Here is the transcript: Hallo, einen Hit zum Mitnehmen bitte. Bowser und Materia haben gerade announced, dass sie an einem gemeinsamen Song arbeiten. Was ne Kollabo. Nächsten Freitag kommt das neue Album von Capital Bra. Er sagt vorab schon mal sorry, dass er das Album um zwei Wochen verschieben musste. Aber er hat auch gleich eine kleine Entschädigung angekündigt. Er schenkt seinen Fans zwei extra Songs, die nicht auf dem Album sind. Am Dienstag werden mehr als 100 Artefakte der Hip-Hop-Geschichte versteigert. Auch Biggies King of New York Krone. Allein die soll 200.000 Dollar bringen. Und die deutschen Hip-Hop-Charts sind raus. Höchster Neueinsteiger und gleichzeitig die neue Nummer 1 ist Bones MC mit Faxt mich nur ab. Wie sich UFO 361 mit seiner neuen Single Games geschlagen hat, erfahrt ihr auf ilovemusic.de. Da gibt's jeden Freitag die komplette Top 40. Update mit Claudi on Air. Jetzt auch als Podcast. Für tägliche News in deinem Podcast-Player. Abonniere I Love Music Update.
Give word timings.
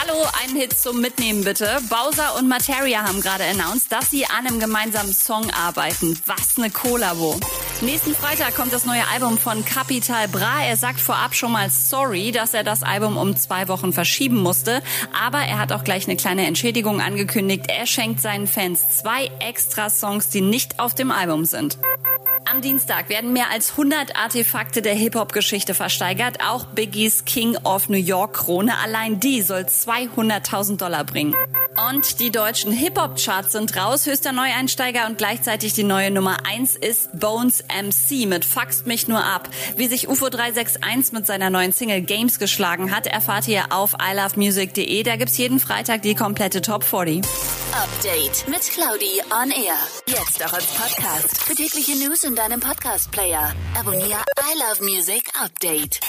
Hallo, 0.00 0.24
einen 0.42 0.56
Hit 0.56 0.78
zum 0.78 1.00
Mitnehmen 1.00 1.44
bitte. 1.44 1.78
Bowser 1.88 2.36
und 2.38 2.48
Materia 2.48 3.02
haben 3.02 3.20
gerade 3.20 3.44
announced, 3.44 3.90
dass 3.90 4.10
sie 4.10 4.26
an 4.26 4.46
einem 4.46 4.60
gemeinsamen 4.60 5.12
Song 5.12 5.50
arbeiten. 5.50 6.18
Was 6.26 6.56
ne 6.56 6.70
Kollabo. 6.70 7.38
Nächsten 7.80 8.14
Freitag 8.14 8.54
kommt 8.54 8.72
das 8.72 8.84
neue 8.84 9.06
Album 9.12 9.38
von 9.38 9.64
Capital 9.64 10.28
Bra. 10.28 10.64
Er 10.64 10.76
sagt 10.76 11.00
vorab 11.00 11.34
schon 11.34 11.50
mal 11.50 11.68
sorry, 11.68 12.30
dass 12.30 12.54
er 12.54 12.62
das 12.62 12.84
Album 12.84 13.16
um 13.16 13.36
zwei 13.36 13.66
Wochen 13.66 13.92
verschieben 13.92 14.36
musste. 14.36 14.82
Aber 15.12 15.38
er 15.38 15.58
hat 15.58 15.72
auch 15.72 15.82
gleich 15.82 16.06
eine 16.06 16.16
kleine 16.16 16.46
Entschädigung 16.46 17.00
angekündigt. 17.00 17.64
Er 17.68 17.86
schenkt 17.86 18.20
seinen 18.20 18.46
Fans 18.46 18.98
zwei 18.98 19.30
extra 19.40 19.90
Songs, 19.90 20.28
die 20.28 20.42
nicht 20.42 20.78
auf 20.78 20.94
dem 20.94 21.10
Album 21.10 21.44
sind. 21.44 21.78
Am 22.52 22.60
Dienstag 22.60 23.08
werden 23.08 23.32
mehr 23.32 23.48
als 23.50 23.70
100 23.70 24.14
Artefakte 24.14 24.82
der 24.82 24.92
Hip-Hop-Geschichte 24.92 25.72
versteigert. 25.72 26.40
Auch 26.46 26.66
Biggies 26.66 27.24
King 27.24 27.56
of 27.64 27.88
New 27.88 27.96
York 27.96 28.34
Krone. 28.34 28.76
Allein 28.84 29.18
die 29.20 29.40
soll 29.40 29.62
200.000 29.62 30.76
Dollar 30.76 31.04
bringen. 31.04 31.34
Und 31.76 32.20
die 32.20 32.30
deutschen 32.30 32.72
Hip-Hop-Charts 32.72 33.52
sind 33.52 33.76
raus. 33.76 34.06
Höchster 34.06 34.32
Neueinsteiger 34.32 35.06
und 35.06 35.18
gleichzeitig 35.18 35.72
die 35.72 35.84
neue 35.84 36.10
Nummer 36.10 36.46
1 36.46 36.76
ist 36.76 37.18
Bones 37.18 37.64
MC 37.64 38.26
mit 38.26 38.44
Faxt 38.44 38.86
mich 38.86 39.08
nur 39.08 39.24
ab. 39.24 39.48
Wie 39.76 39.88
sich 39.88 40.08
UFO 40.08 40.28
361 40.28 41.12
mit 41.12 41.26
seiner 41.26 41.50
neuen 41.50 41.72
Single 41.72 42.02
Games 42.02 42.38
geschlagen 42.38 42.94
hat, 42.94 43.06
erfahrt 43.06 43.48
ihr 43.48 43.72
auf 43.72 43.94
ilovemusic.de. 44.00 45.02
Da 45.02 45.16
gibt's 45.16 45.38
jeden 45.38 45.60
Freitag 45.60 46.02
die 46.02 46.14
komplette 46.14 46.62
Top 46.62 46.84
40. 46.84 47.22
Update 47.72 48.46
mit 48.48 48.60
Claudi 48.62 49.22
on 49.30 49.50
Air. 49.50 49.78
Jetzt 50.06 50.44
auch 50.44 50.52
als 50.52 50.66
Podcast. 50.66 51.42
Für 51.42 51.54
tägliche 51.54 51.96
News 51.96 52.22
in 52.24 52.34
deinem 52.34 52.60
Podcast-Player. 52.60 53.54
Abonniere 53.78 54.22
I 54.38 54.58
Love 54.58 54.84
Music 54.84 55.22
Update. 55.42 56.00